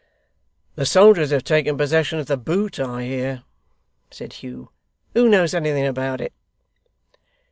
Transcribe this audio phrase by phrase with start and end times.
[0.77, 3.43] 'The soldiers have taken possession of The Boot, I hear,'
[4.09, 4.71] said Hugh.
[5.13, 6.33] 'Who knows anything about it?